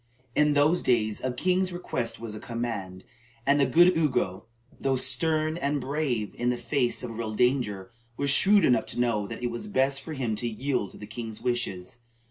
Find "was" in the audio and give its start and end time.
2.19-2.33, 8.17-8.31, 9.51-9.67